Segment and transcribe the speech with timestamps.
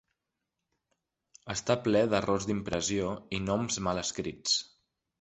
[1.55, 4.61] Està ple d'errors d'impressió i noms mal escrits.